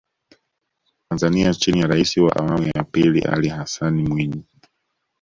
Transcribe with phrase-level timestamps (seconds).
[1.09, 4.43] Tanzania chini ya Rais wa awamu ya pili Ali Hassan Mwinyi